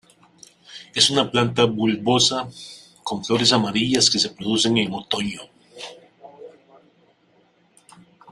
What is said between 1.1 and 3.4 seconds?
una planta bulbosa con